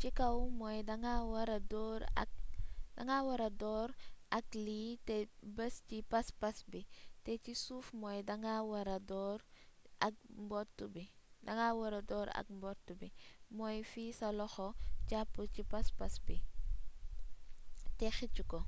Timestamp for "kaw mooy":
0.18-0.78